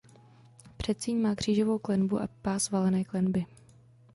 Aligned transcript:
Předsíň 0.77 1.21
má 1.21 1.35
křížovou 1.35 1.79
klenbu 1.79 2.21
a 2.21 2.27
pás 2.41 2.69
valené 2.71 3.03
klenby. 3.03 3.45